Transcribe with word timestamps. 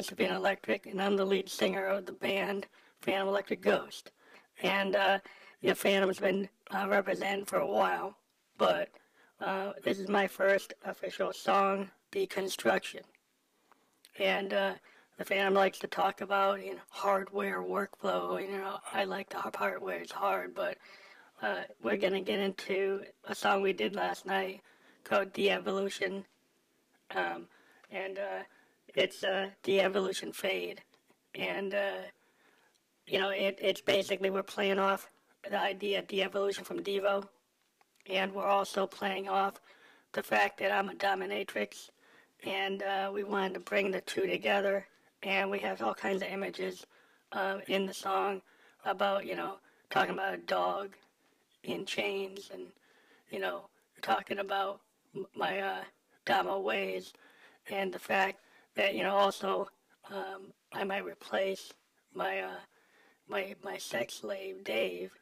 Josephine 0.00 0.30
Electric, 0.30 0.86
and 0.86 1.02
I'm 1.02 1.14
the 1.14 1.26
lead 1.26 1.50
singer 1.50 1.84
of 1.84 2.06
the 2.06 2.12
band 2.12 2.66
Phantom 3.02 3.28
Electric 3.28 3.60
Ghost. 3.60 4.12
And 4.62 4.96
uh, 4.96 5.18
the 5.60 5.74
Phantom's 5.74 6.18
been 6.18 6.48
uh, 6.70 6.86
representing 6.88 7.44
for 7.44 7.58
a 7.58 7.66
while, 7.66 8.16
but 8.56 8.88
uh, 9.42 9.72
this 9.84 9.98
is 9.98 10.08
my 10.08 10.26
first 10.26 10.72
official 10.86 11.34
song, 11.34 11.90
Deconstruction. 12.12 13.02
And 14.18 14.54
uh, 14.54 14.72
the 15.18 15.24
Phantom 15.26 15.52
likes 15.52 15.78
to 15.80 15.86
talk 15.86 16.22
about 16.22 16.64
you 16.64 16.76
know, 16.76 16.80
hardware 16.88 17.60
workflow. 17.60 18.40
You 18.40 18.52
know, 18.56 18.78
I 18.94 19.04
like 19.04 19.28
the 19.28 19.36
part 19.50 19.82
where 19.82 19.98
it's 19.98 20.12
hard, 20.12 20.54
but 20.54 20.78
uh, 21.42 21.64
we're 21.82 21.98
going 21.98 22.14
to 22.14 22.22
get 22.22 22.40
into 22.40 23.02
a 23.24 23.34
song 23.34 23.60
we 23.60 23.74
did 23.74 23.94
last 23.94 24.24
night 24.24 24.62
called 25.04 25.34
De-Evolution. 25.34 26.24
Um, 27.14 27.48
and 27.90 28.18
uh, 28.18 28.44
it's 28.94 29.24
uh, 29.24 29.50
De-Evolution 29.62 30.32
Fade. 30.32 30.82
And, 31.34 31.74
uh, 31.74 32.02
you 33.06 33.18
know, 33.18 33.30
it, 33.30 33.58
it's 33.60 33.80
basically 33.80 34.30
we're 34.30 34.42
playing 34.42 34.78
off 34.78 35.10
the 35.48 35.60
idea 35.60 36.00
of 36.00 36.08
de-evolution 36.08 36.64
from 36.64 36.80
Devo. 36.80 37.26
And 38.08 38.32
we're 38.34 38.46
also 38.46 38.86
playing 38.86 39.28
off 39.28 39.60
the 40.12 40.22
fact 40.22 40.58
that 40.58 40.72
I'm 40.72 40.88
a 40.88 40.94
dominatrix. 40.94 41.90
And 42.44 42.82
uh, 42.82 43.10
we 43.12 43.24
wanted 43.24 43.54
to 43.54 43.60
bring 43.60 43.90
the 43.90 44.00
two 44.00 44.26
together. 44.26 44.86
And 45.22 45.50
we 45.50 45.58
have 45.60 45.82
all 45.82 45.94
kinds 45.94 46.22
of 46.22 46.28
images 46.28 46.86
uh, 47.32 47.58
in 47.68 47.86
the 47.86 47.94
song 47.94 48.42
about, 48.84 49.26
you 49.26 49.36
know, 49.36 49.56
talking 49.90 50.14
about 50.14 50.34
a 50.34 50.38
dog 50.38 50.94
in 51.64 51.84
chains 51.84 52.50
and, 52.52 52.66
you 53.30 53.38
know, 53.38 53.62
talking 54.02 54.38
about 54.38 54.80
my 55.36 55.60
uh, 55.60 56.58
ways 56.58 57.12
and 57.70 57.92
the 57.92 57.98
fact 57.98 58.38
that, 58.76 58.94
you 58.94 59.02
know, 59.02 59.16
also 59.16 59.68
um, 60.10 60.52
I 60.72 60.84
might 60.84 61.04
replace 61.04 61.72
my 62.14 62.40
uh, 62.40 62.60
my 63.28 63.54
my 63.62 63.76
sex 63.76 64.14
slave 64.14 64.64
Dave 64.64 65.12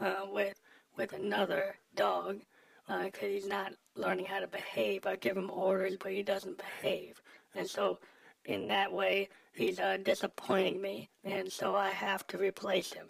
uh, 0.00 0.26
with 0.30 0.60
with 0.96 1.12
another 1.12 1.76
dog 1.94 2.40
because 2.86 3.22
uh, 3.22 3.26
he's 3.26 3.46
not 3.46 3.72
learning 3.94 4.26
how 4.26 4.40
to 4.40 4.46
behave. 4.46 5.06
I 5.06 5.16
give 5.16 5.36
him 5.36 5.50
orders, 5.50 5.96
but 6.00 6.12
he 6.12 6.22
doesn't 6.22 6.58
behave, 6.58 7.20
and 7.54 7.68
so 7.68 7.98
in 8.46 8.66
that 8.68 8.92
way 8.92 9.28
he's 9.54 9.78
uh, 9.78 9.98
disappointing 10.02 10.80
me, 10.80 11.10
and 11.24 11.50
so 11.50 11.76
I 11.76 11.90
have 11.90 12.26
to 12.28 12.38
replace 12.38 12.92
him. 12.92 13.06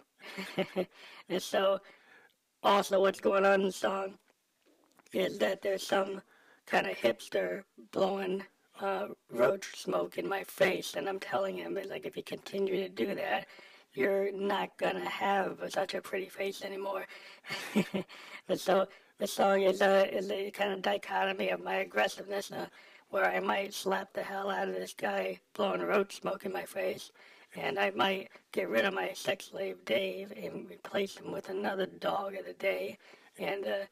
and 1.29 1.41
so 1.41 1.79
also 2.63 3.01
what's 3.01 3.19
going 3.19 3.45
on 3.45 3.61
in 3.61 3.67
the 3.67 3.71
song 3.71 4.17
is 5.13 5.39
that 5.39 5.61
there's 5.61 5.85
some 5.85 6.21
kind 6.67 6.87
of 6.87 6.95
hipster 6.97 7.63
blowing 7.91 8.43
uh, 8.81 9.07
roach 9.31 9.79
smoke 9.79 10.17
in 10.17 10.27
my 10.27 10.43
face, 10.43 10.95
and 10.95 11.07
I'm 11.07 11.19
telling 11.19 11.57
him, 11.57 11.77
it's 11.77 11.89
like 11.89 12.05
if 12.05 12.17
you 12.17 12.23
continue 12.23 12.77
to 12.77 12.89
do 12.89 13.13
that, 13.15 13.47
you're 13.93 14.31
not 14.31 14.77
gonna 14.77 15.07
have 15.07 15.59
such 15.69 15.93
a 15.93 16.01
pretty 16.01 16.29
face 16.29 16.63
anymore. 16.63 17.05
and 18.47 18.59
so 18.59 18.87
the 19.19 19.27
song 19.27 19.61
is 19.61 19.81
a 19.81 20.13
is 20.15 20.31
a 20.31 20.51
kind 20.51 20.73
of 20.73 20.81
dichotomy 20.81 21.49
of 21.49 21.63
my 21.63 21.75
aggressiveness, 21.75 22.51
uh, 22.51 22.67
where 23.09 23.25
I 23.25 23.39
might 23.39 23.73
slap 23.73 24.13
the 24.13 24.23
hell 24.23 24.49
out 24.49 24.69
of 24.69 24.75
this 24.75 24.93
guy 24.93 25.39
blowing 25.53 25.81
roach 25.81 26.17
smoke 26.21 26.45
in 26.45 26.53
my 26.53 26.63
face, 26.63 27.11
and 27.55 27.77
I 27.77 27.91
might 27.91 28.29
get 28.51 28.69
rid 28.69 28.85
of 28.85 28.93
my 28.93 29.11
sex 29.13 29.45
slave 29.51 29.83
Dave 29.85 30.31
and 30.35 30.69
replace 30.69 31.17
him 31.17 31.31
with 31.31 31.49
another 31.49 31.85
dog 31.85 32.35
of 32.35 32.45
the 32.45 32.53
day, 32.53 32.97
and 33.37 33.65
uh, 33.67 33.85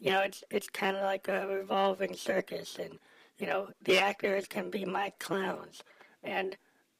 you 0.00 0.10
know 0.10 0.20
it's 0.20 0.42
it's 0.50 0.68
kind 0.68 0.96
of 0.96 1.02
like 1.04 1.28
a 1.28 1.46
revolving 1.46 2.14
circus, 2.14 2.78
and 2.78 2.98
you 3.42 3.48
know 3.48 3.68
the 3.84 3.98
actors 3.98 4.46
can 4.46 4.70
be 4.70 4.84
my 4.84 5.12
clowns, 5.18 5.82
and 6.22 6.56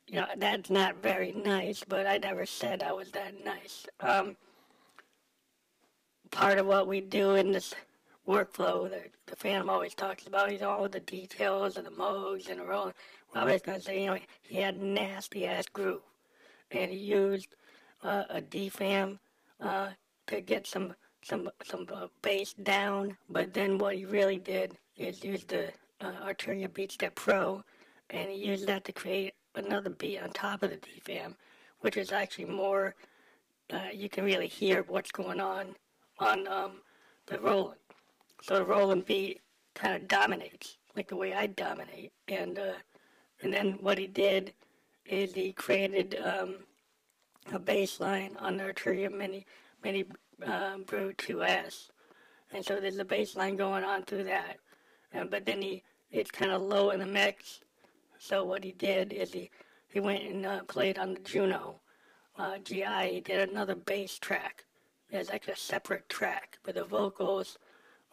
you 0.09 0.17
know, 0.17 0.27
that's 0.37 0.71
not 0.71 1.01
very 1.01 1.31
nice, 1.31 1.85
but 1.87 2.05
I 2.05 2.19
never 2.19 2.45
said 2.45 2.83
I 2.83 2.91
was 2.91 3.13
that 3.13 3.45
nice. 3.45 3.87
Um, 4.01 4.37
part 6.33 6.59
of 6.59 6.67
what 6.67 6.89
we 6.89 7.01
do 7.01 7.37
in 7.37 7.53
this 7.53 7.73
workflow 8.27 8.91
that 8.91 9.11
the 9.27 9.37
Phantom 9.37 9.71
always 9.71 9.95
talks 9.95 10.27
about 10.27 10.53
is 10.53 10.63
all 10.63 10.89
the 10.89 10.99
details 10.99 11.77
and 11.77 11.87
the 11.87 11.93
modes 11.93 12.49
and 12.49 12.59
the 12.59 12.65
rolling. 12.65 12.95
Well, 13.33 13.45
I 13.45 13.53
was 13.53 13.63
going 13.63 13.79
to 13.79 13.85
say, 13.85 14.01
you 14.01 14.07
know, 14.07 14.19
he 14.43 14.57
had 14.57 14.75
a 14.75 14.85
nasty 14.85 15.47
ass 15.47 15.67
groove, 15.67 16.03
and 16.73 16.91
he 16.91 16.99
used 16.99 17.55
uh, 18.03 18.25
a 18.29 18.43
DFAM 18.43 19.21
uh, 19.61 19.91
to 20.27 20.41
get 20.41 20.67
some 20.67 20.95
some 21.23 21.49
some 21.65 21.87
uh, 21.95 22.09
bass 22.21 22.53
down, 22.53 23.17
but 23.31 23.55
then 23.55 23.79
what 23.79 23.95
he 23.95 24.05
really 24.05 24.39
did 24.39 24.77
is 24.97 25.23
use 25.23 25.45
the 25.45 25.73
uh, 26.03 26.13
Arturia 26.27 26.73
Beatstep 26.73 27.15
Pro, 27.15 27.63
and 28.11 28.31
he 28.31 28.37
used 28.37 28.67
that 28.67 28.85
to 28.85 28.93
create 28.93 29.35
another 29.55 29.91
beat 29.91 30.19
on 30.19 30.31
top 30.31 30.63
of 30.63 30.71
the 30.71 30.77
DFAM, 30.77 31.35
which 31.81 31.97
is 31.97 32.13
actually 32.13 32.47
more, 32.47 32.95
uh, 33.73 33.89
you 33.93 34.09
can 34.09 34.25
really 34.25 34.49
hear 34.49 34.85
what's 34.89 35.13
going 35.13 35.41
on 35.41 35.75
on 36.19 36.47
um, 36.49 36.73
the 37.27 37.39
rolling. 37.39 37.79
So 38.43 38.57
the 38.57 38.65
rolling 38.65 39.03
beat 39.03 39.41
kind 39.75 39.95
of 39.95 40.09
dominates, 40.09 40.79
like 40.97 41.09
the 41.09 41.17
way 41.17 41.33
I 41.35 41.47
dominate. 41.47 42.13
And 42.29 42.59
uh, 42.59 42.75
and 43.43 43.53
then 43.53 43.79
what 43.81 43.99
he 43.99 44.07
did 44.07 44.53
is 45.05 45.35
he 45.35 45.53
created 45.53 46.17
um, 46.25 46.57
a 47.53 47.59
bass 47.59 48.01
line 48.01 48.37
on 48.39 48.57
the 48.57 48.65
Arturia 48.65 49.13
Mini, 49.13 49.45
Mini 49.83 50.05
uh, 50.47 50.79
Brute 50.79 51.19
2S. 51.19 51.89
And 52.53 52.65
so 52.65 52.79
there's 52.79 52.99
a 52.99 53.05
bass 53.05 53.35
line 53.35 53.57
going 53.57 53.83
on 53.85 54.05
through 54.05 54.25
that. 54.25 54.59
Uh, 55.15 55.25
but 55.25 55.45
then 55.45 55.61
he 55.61 55.83
it's 56.13 56.31
kind 56.31 56.53
of 56.53 56.63
low 56.63 56.91
in 56.91 57.01
the 57.01 57.07
mix 57.07 57.61
so 58.23 58.45
what 58.45 58.63
he 58.63 58.71
did 58.71 59.13
is 59.13 59.33
he, 59.33 59.51
he 59.89 59.99
went 59.99 60.23
and 60.23 60.47
uh, 60.47 60.63
played 60.69 60.97
on 60.97 61.15
the 61.15 61.21
Juno 61.21 61.81
uh, 62.39 62.59
GI. 62.59 63.11
He 63.11 63.21
did 63.21 63.51
another 63.51 63.75
bass 63.75 64.17
track. 64.17 64.65
It's 65.11 65.31
like 65.31 65.49
a 65.49 65.57
separate 65.57 66.09
track, 66.09 66.59
but 66.63 66.77
the 66.77 66.85
vocals 66.85 67.59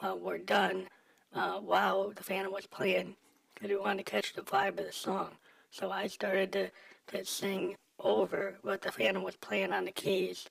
uh, 0.01 0.15
were 0.19 0.39
done 0.39 0.87
uh, 1.35 1.59
while 1.59 2.09
the 2.09 2.23
Phantom 2.23 2.51
was 2.51 2.65
playing. 2.65 3.15
Because 3.53 3.69
we 3.69 3.77
wanted 3.77 4.03
to 4.03 4.11
catch 4.11 4.33
the 4.33 4.41
vibe 4.41 4.79
of 4.79 4.87
the 4.87 4.91
song. 4.91 5.29
So 5.69 5.91
I 5.91 6.07
started 6.07 6.51
to, 6.53 6.71
to 7.09 7.23
sing 7.23 7.75
over 7.99 8.57
what 8.63 8.81
the 8.81 8.91
Phantom 8.91 9.21
was 9.21 9.35
playing 9.35 9.71
on 9.73 9.85
the 9.85 9.91
keys. 9.91 10.49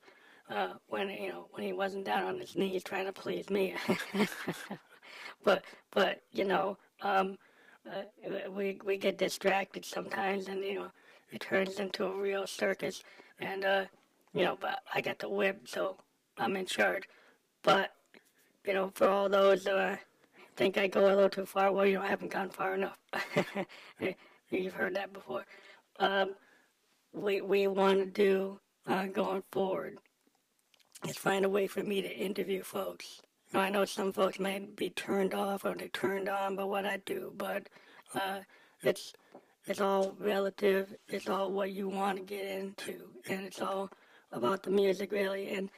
Uh, 0.48 0.74
when 0.86 1.10
you 1.10 1.30
know 1.30 1.48
when 1.50 1.64
he 1.64 1.72
wasn't 1.72 2.06
down 2.06 2.24
on 2.24 2.38
his 2.38 2.56
knees 2.56 2.84
trying 2.84 3.04
to 3.04 3.12
please 3.12 3.50
me, 3.50 3.74
but 5.44 5.64
but 5.90 6.22
you 6.32 6.44
know 6.44 6.78
um, 7.02 7.38
uh, 7.90 8.02
we 8.50 8.80
we 8.84 8.96
get 8.96 9.18
distracted 9.18 9.84
sometimes, 9.84 10.48
and 10.48 10.62
you 10.62 10.74
know, 10.74 10.90
it 11.30 11.40
turns 11.40 11.80
into 11.80 12.04
a 12.04 12.14
real 12.16 12.46
circus. 12.46 13.02
And 13.40 13.64
uh, 13.64 13.84
you 14.34 14.44
know, 14.44 14.58
but 14.60 14.80
I 14.94 15.00
got 15.00 15.18
the 15.18 15.28
whip, 15.28 15.68
so 15.68 15.96
I'm 16.36 16.56
in 16.56 16.66
charge. 16.66 17.04
But 17.62 17.92
you 18.66 18.74
know, 18.74 18.90
for 18.94 19.08
all 19.08 19.28
those 19.28 19.66
uh, 19.66 19.96
think 20.56 20.76
I 20.76 20.88
go 20.88 21.06
a 21.06 21.14
little 21.14 21.30
too 21.30 21.46
far, 21.46 21.72
well, 21.72 21.86
you 21.86 21.94
know, 21.94 22.02
I 22.02 22.08
haven't 22.08 22.32
gone 22.32 22.50
far 22.50 22.74
enough. 22.74 22.98
You've 24.50 24.74
heard 24.74 24.96
that 24.96 25.12
before. 25.12 25.44
Um, 26.00 26.34
we 27.12 27.40
we 27.40 27.66
want 27.68 27.98
to 27.98 28.06
do 28.06 28.60
uh, 28.86 29.06
going 29.06 29.42
forward 29.52 29.98
is 31.06 31.16
find 31.16 31.44
a 31.44 31.48
way 31.48 31.66
for 31.66 31.82
me 31.82 32.02
to 32.02 32.08
interview 32.08 32.62
folks 32.62 33.22
I 33.54 33.70
know 33.70 33.86
some 33.86 34.12
folks 34.12 34.38
may 34.38 34.58
be 34.58 34.90
turned 34.90 35.32
off 35.32 35.64
or 35.64 35.74
they 35.74 35.88
turned 35.88 36.28
on 36.28 36.56
by 36.56 36.64
what 36.64 36.84
I 36.84 36.98
do, 37.06 37.32
but 37.36 37.68
uh, 38.14 38.40
it's 38.82 39.14
it's 39.66 39.80
all 39.80 40.14
relative. 40.18 40.94
It's 41.08 41.28
all 41.28 41.50
what 41.50 41.72
you 41.72 41.88
want 41.88 42.18
to 42.18 42.24
get 42.24 42.44
into, 42.44 43.08
and 43.28 43.46
it's 43.46 43.60
all 43.60 43.90
about 44.32 44.62
the 44.62 44.70
music, 44.70 45.12
really. 45.12 45.48
And 45.50 45.70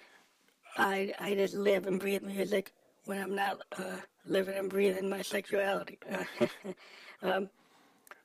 I 0.77 1.15
I 1.21 1.35
just 1.35 1.55
live 1.55 1.87
and 1.87 2.01
breathe 2.01 2.23
music 2.23 2.73
when 3.05 3.23
I'm 3.23 3.35
not 3.37 3.61
uh, 3.79 4.01
living 4.27 4.59
and 4.59 4.69
breathing 4.69 5.09
my 5.09 5.23
sexuality. 5.23 5.99
um, 7.23 7.49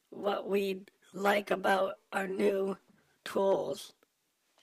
what 0.09 0.49
we 0.49 0.81
like 1.13 1.51
about 1.51 1.93
our 2.13 2.27
new 2.27 2.77
tools, 3.23 3.93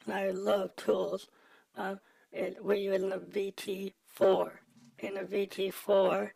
and 0.07 0.15
I 0.15 0.31
love 0.31 0.75
tools. 0.75 1.29
Uh, 1.77 1.97
it, 2.33 2.57
we're 2.61 2.75
using 2.75 3.11
the 3.11 3.19
VT4 3.19 4.51
in 5.03 5.17
a 5.19 5.25
VT4 5.25 6.31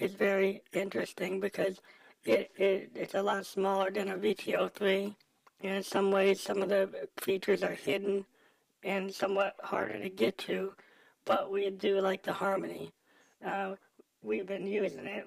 is 0.00 0.12
very 0.14 0.62
interesting 0.72 1.40
because 1.40 1.80
it, 2.24 2.50
it, 2.56 2.90
it's 2.94 3.14
a 3.14 3.22
lot 3.22 3.46
smaller 3.46 3.90
than 3.90 4.08
a 4.10 4.16
VT03. 4.16 5.14
And 5.62 5.76
in 5.76 5.82
some 5.82 6.10
ways, 6.10 6.40
some 6.40 6.62
of 6.62 6.68
the 6.68 7.08
features 7.20 7.62
are 7.62 7.74
hidden 7.74 8.24
and 8.84 9.12
somewhat 9.12 9.54
harder 9.62 9.98
to 9.98 10.08
get 10.08 10.38
to, 10.38 10.72
but 11.24 11.50
we 11.50 11.68
do 11.70 12.00
like 12.00 12.22
the 12.22 12.32
harmony. 12.32 12.92
Uh, 13.44 13.74
we've 14.22 14.46
been 14.46 14.66
using 14.66 15.06
it. 15.06 15.26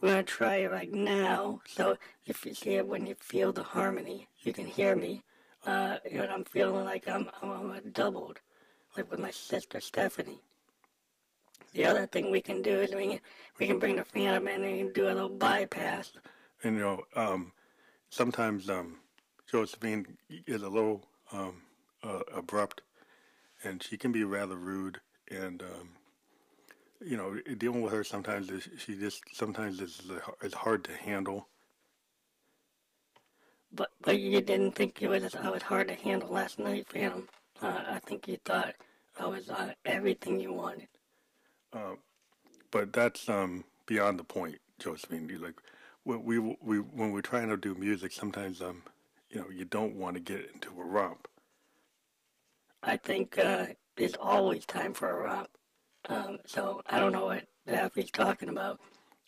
We're 0.00 0.16
to 0.16 0.22
try 0.22 0.56
it 0.56 0.70
right 0.70 0.92
now. 0.92 1.60
So 1.66 1.96
if 2.26 2.44
you 2.44 2.54
see 2.54 2.74
it 2.74 2.86
when 2.86 3.06
you 3.06 3.14
feel 3.20 3.52
the 3.52 3.62
harmony, 3.62 4.28
you 4.42 4.52
can 4.52 4.66
hear 4.66 4.94
me. 4.96 5.22
Uh, 5.66 5.96
know, 6.12 6.26
I'm 6.26 6.44
feeling 6.44 6.84
like 6.84 7.08
I'm, 7.08 7.28
I'm, 7.42 7.70
I'm 7.72 7.90
doubled, 7.92 8.40
like 8.96 9.10
with 9.10 9.20
my 9.20 9.30
sister 9.30 9.80
Stephanie. 9.80 10.42
The 11.74 11.84
other 11.84 12.06
thing 12.06 12.30
we 12.30 12.40
can 12.40 12.62
do 12.62 12.80
is 12.80 12.94
we 12.94 13.08
can, 13.08 13.20
we 13.58 13.66
can 13.66 13.78
bring 13.80 13.96
the 13.96 14.04
phantom 14.04 14.46
in 14.46 14.62
and 14.64 14.94
do 14.94 15.06
a 15.06 15.12
little 15.12 15.28
bypass. 15.28 16.12
And 16.62 16.76
you 16.76 16.82
know, 16.82 17.02
um, 17.16 17.52
sometimes 18.10 18.70
um, 18.70 18.96
Josephine 19.50 20.06
is 20.46 20.62
a 20.62 20.68
little 20.68 21.04
um, 21.32 21.62
uh, 22.04 22.20
abrupt, 22.32 22.82
and 23.64 23.82
she 23.82 23.96
can 23.96 24.12
be 24.12 24.22
rather 24.22 24.56
rude. 24.56 25.00
And 25.30 25.62
um, 25.62 25.88
you 27.04 27.16
know, 27.16 27.36
dealing 27.58 27.82
with 27.82 27.92
her 27.92 28.04
sometimes 28.04 28.50
is, 28.50 28.68
she 28.78 28.96
just 28.96 29.22
sometimes 29.32 29.80
is 29.80 30.00
is 30.42 30.54
hard 30.54 30.84
to 30.84 30.92
handle. 30.96 31.48
But 33.72 33.90
but 34.00 34.20
you 34.20 34.40
didn't 34.40 34.72
think 34.76 35.02
it 35.02 35.08
was 35.08 35.34
I 35.34 35.50
was 35.50 35.62
hard 35.62 35.88
to 35.88 35.94
handle 35.94 36.30
last 36.30 36.60
night, 36.60 36.86
Phantom. 36.88 37.28
Uh, 37.60 37.82
I 37.88 37.98
think 37.98 38.28
you 38.28 38.38
thought 38.44 38.74
I 39.18 39.26
was 39.26 39.50
uh, 39.50 39.72
everything 39.84 40.38
you 40.38 40.52
wanted. 40.52 40.88
Uh, 41.74 41.96
but 42.70 42.92
that's 42.92 43.28
um, 43.28 43.64
beyond 43.86 44.18
the 44.18 44.24
point, 44.24 44.58
Josephine. 44.78 45.28
You 45.28 45.38
like 45.38 45.60
when 46.04 46.24
we 46.24 46.38
we 46.38 46.78
when 46.78 47.12
we're 47.12 47.20
trying 47.22 47.48
to 47.48 47.56
do 47.56 47.74
music, 47.74 48.12
sometimes 48.12 48.62
um, 48.62 48.82
you 49.30 49.40
know, 49.40 49.50
you 49.50 49.64
don't 49.64 49.96
want 49.96 50.14
to 50.14 50.20
get 50.20 50.50
into 50.54 50.70
a 50.80 50.84
romp. 50.84 51.28
I 52.82 52.96
think 52.96 53.38
uh, 53.38 53.66
there's 53.96 54.14
always 54.14 54.64
time 54.66 54.94
for 54.94 55.10
a 55.10 55.24
romp. 55.24 55.48
Um, 56.08 56.38
so 56.46 56.82
I 56.86 57.00
don't 57.00 57.12
know 57.12 57.26
what 57.26 57.44
Daffy's 57.66 58.10
talking 58.10 58.48
about 58.50 58.80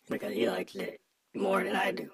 because 0.09 0.33
he 0.33 0.47
likes 0.47 0.75
it 0.75 1.01
more 1.35 1.63
than 1.63 1.75
I 1.75 1.91
do. 1.91 2.09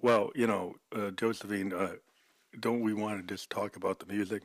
Well, 0.00 0.30
you 0.34 0.46
know, 0.46 0.74
uh, 0.94 1.10
Josephine, 1.10 1.72
uh, 1.72 1.94
don't 2.60 2.80
we 2.80 2.94
want 2.94 3.20
to 3.26 3.34
just 3.34 3.50
talk 3.50 3.76
about 3.76 3.98
the 3.98 4.06
music? 4.06 4.42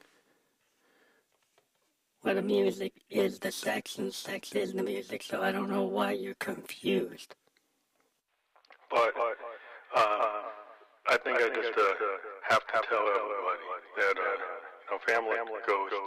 Well, 2.24 2.36
the 2.36 2.44
music 2.44 2.94
is 3.10 3.40
the 3.40 3.51
sex, 3.51 3.98
and 3.98 4.13
sex 4.13 4.54
is 4.54 4.74
the 4.74 4.84
music, 4.84 5.24
so 5.24 5.42
I 5.42 5.51
don't 5.51 5.72
know 5.72 5.82
why 5.82 6.12
you're 6.12 6.38
confused. 6.38 7.34
But 8.92 9.18
uh, 9.18 10.46
I 11.10 11.18
think 11.18 11.42
I 11.42 11.50
just 11.50 11.74
uh, 11.74 11.94
have 12.46 12.62
to 12.62 12.78
tell 12.86 13.01
everybody 13.10 13.66
that 13.98 14.18
uh, 14.22 14.38
you 14.86 14.90
know, 14.94 15.00
Family 15.10 15.34
Ghost 15.66 15.98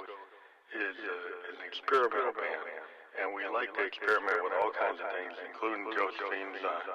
is, 0.71 0.95
uh, 1.03 1.51
is 1.51 1.59
an 1.59 1.67
experimental 1.67 2.31
band, 2.31 2.63
and 3.19 3.35
we 3.35 3.43
like 3.51 3.75
to 3.75 3.83
experiment 3.83 4.39
with 4.39 4.55
all 4.63 4.71
kinds 4.71 5.03
of 5.03 5.11
things, 5.19 5.35
including 5.51 5.83
Josephine's 5.99 6.63
uh, 6.63 6.95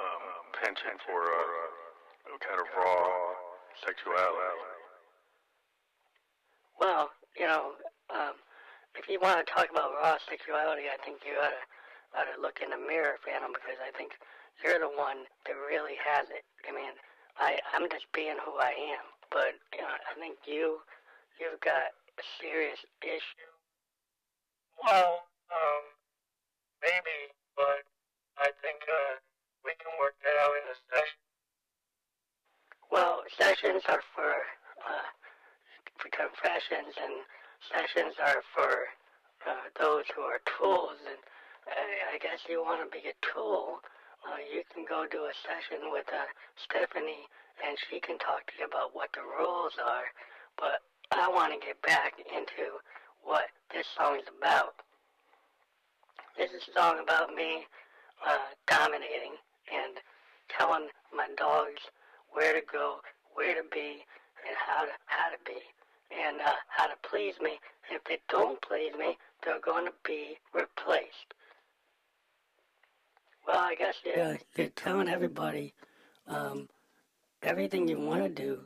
um, 0.00 0.24
penchant 0.56 1.04
for 1.04 1.20
uh, 1.20 2.32
kind 2.40 2.64
of 2.64 2.68
raw 2.80 3.12
sexuality. 3.84 4.72
Well, 6.80 7.10
you 7.36 7.46
know, 7.46 7.76
um, 8.08 8.40
if 8.96 9.10
you 9.10 9.18
want 9.18 9.42
to 9.42 9.46
talk 9.46 9.70
about 9.70 9.94
raw 9.98 10.16
sexuality, 10.28 10.86
I 10.86 10.98
think 11.02 11.22
you 11.26 11.34
ought 11.38 11.54
to, 11.54 11.62
ought 12.14 12.28
to 12.30 12.38
look 12.40 12.62
in 12.62 12.70
the 12.70 12.78
mirror, 12.78 13.18
Phantom, 13.26 13.50
because 13.50 13.78
I 13.82 13.90
think 13.96 14.14
you're 14.62 14.78
the 14.78 14.90
one 14.94 15.26
that 15.46 15.56
really 15.66 15.98
has 15.98 16.30
it. 16.30 16.46
I 16.66 16.70
mean, 16.70 16.94
I, 17.38 17.58
I'm 17.74 17.90
just 17.90 18.06
being 18.14 18.38
who 18.38 18.54
I 18.62 18.70
am, 18.94 19.04
but 19.34 19.58
you 19.74 19.82
know, 19.82 19.90
I 19.90 20.14
think 20.18 20.38
you, 20.46 20.78
you've 21.42 21.58
got 21.58 21.90
a 22.14 22.24
serious 22.38 22.78
issue. 23.02 23.50
Well, 24.78 25.26
um, 25.50 25.84
maybe, 26.82 27.34
but 27.58 27.82
I 28.38 28.54
think 28.62 28.78
uh, 28.86 29.18
we 29.66 29.74
can 29.82 29.90
work 29.98 30.14
that 30.22 30.36
out 30.38 30.54
in 30.54 30.64
a 30.70 30.76
session. 30.94 31.20
Well, 32.94 33.26
sessions 33.34 33.82
are 33.90 34.02
for, 34.14 34.38
uh, 34.78 35.08
for 35.98 36.08
confessions, 36.14 36.94
and 36.94 37.26
sessions 37.70 38.14
are 38.20 38.42
for 38.54 38.88
uh, 39.46 39.68
those 39.78 40.04
who 40.14 40.22
are 40.22 40.40
tools. 40.58 40.98
And 41.06 41.20
I, 41.68 42.16
I 42.16 42.18
guess 42.18 42.44
you 42.48 42.62
want 42.62 42.84
to 42.84 42.90
be 42.90 43.04
a 43.08 43.16
tool. 43.20 43.80
Uh, 44.24 44.40
you 44.40 44.62
can 44.72 44.84
go 44.88 45.04
do 45.10 45.28
a 45.28 45.34
session 45.44 45.92
with 45.92 46.08
uh, 46.08 46.28
Stephanie, 46.56 47.28
and 47.60 47.76
she 47.88 48.00
can 48.00 48.18
talk 48.18 48.46
to 48.48 48.54
you 48.58 48.66
about 48.66 48.96
what 48.96 49.12
the 49.12 49.24
rules 49.24 49.76
are. 49.80 50.08
But 50.56 50.80
I 51.12 51.28
want 51.28 51.52
to 51.52 51.60
get 51.60 51.80
back 51.82 52.16
into 52.18 52.80
what 53.22 53.52
this 53.72 53.86
song's 53.96 54.28
about. 54.28 54.80
This 56.36 56.50
is 56.50 56.68
a 56.68 56.72
song 56.72 57.00
about 57.02 57.34
me 57.34 57.66
uh, 58.26 58.50
dominating 58.66 59.36
and 59.72 60.00
telling 60.48 60.88
my 61.14 61.28
dogs 61.36 61.80
where 62.32 62.52
to 62.52 62.64
go, 62.66 62.98
where 63.34 63.54
to 63.54 63.66
be, 63.72 64.04
and 64.46 64.56
how 64.56 64.84
to 64.84 64.92
how 65.06 65.30
to 65.30 65.38
be, 65.46 65.60
and 66.10 66.40
uh, 66.40 66.52
how 66.68 66.86
to 66.86 66.94
please 67.08 67.34
me. 67.42 67.58
If 67.90 68.04
they 68.04 68.18
don't 68.28 68.60
please 68.62 68.92
me, 68.98 69.18
they're 69.44 69.60
going 69.60 69.86
to 69.86 69.92
be 70.04 70.38
replaced. 70.54 71.34
Well, 73.46 73.58
I 73.58 73.74
guess 73.74 73.96
you're, 74.04 74.38
you're 74.56 74.68
telling 74.68 75.08
everybody 75.08 75.74
um, 76.26 76.68
everything 77.42 77.88
you 77.88 78.00
want 78.00 78.22
to 78.22 78.28
do, 78.30 78.60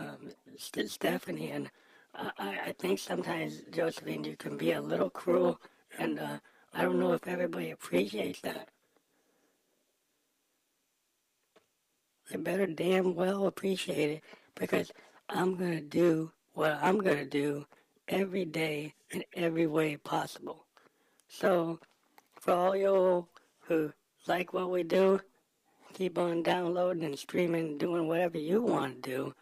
um, 0.00 0.30
Stephanie, 0.56 1.50
and 1.50 1.70
I, 2.14 2.58
I 2.66 2.74
think 2.78 2.98
sometimes, 2.98 3.62
Josephine, 3.70 4.24
you 4.24 4.36
can 4.36 4.56
be 4.56 4.72
a 4.72 4.80
little 4.80 5.10
cruel, 5.10 5.60
and 5.98 6.18
uh, 6.18 6.38
I 6.74 6.82
don't 6.82 6.98
know 6.98 7.12
if 7.12 7.26
everybody 7.28 7.70
appreciates 7.70 8.40
that. 8.40 8.68
They 12.30 12.36
better 12.36 12.66
damn 12.66 13.14
well 13.14 13.46
appreciate 13.46 14.10
it 14.10 14.24
because 14.54 14.92
I'm 15.30 15.56
going 15.56 15.72
to 15.72 15.80
do 15.80 16.32
what 16.54 16.78
I'm 16.80 16.98
going 16.98 17.18
to 17.18 17.26
do 17.26 17.66
every 18.08 18.44
day 18.44 18.94
in 19.10 19.22
every 19.34 19.66
way 19.66 19.96
possible. 19.96 20.64
So, 21.28 21.80
for 22.40 22.52
all 22.52 22.76
y'all 22.76 23.28
who 23.60 23.92
like 24.26 24.54
what 24.54 24.70
we 24.70 24.82
do, 24.82 25.20
keep 25.92 26.18
on 26.18 26.42
downloading 26.42 27.04
and 27.04 27.18
streaming, 27.18 27.76
doing 27.76 28.08
whatever 28.08 28.38
you 28.38 28.62
want 28.62 29.02
to 29.02 29.10
do. 29.10 29.34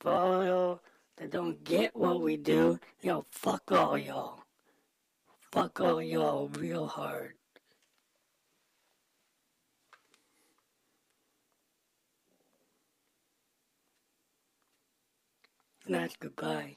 For 0.00 0.10
all 0.12 0.44
y'all 0.44 0.80
that 1.16 1.30
don't 1.30 1.62
get 1.64 1.96
what 1.96 2.20
we 2.20 2.36
do, 2.36 2.78
yo, 3.00 3.24
fuck 3.30 3.72
all 3.72 3.96
y'all. 3.96 4.40
Fuck 5.50 5.80
all 5.80 6.02
y'all 6.02 6.48
real 6.48 6.86
hard. 6.86 7.34
That's 15.88 16.16
goodbye. 16.16 16.76